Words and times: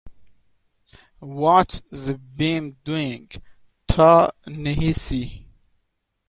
What's 1.19 1.81
the 1.91 2.17
beam 2.17 2.75
doing, 2.83 3.29
Ta-Nehisi?. 3.87 5.43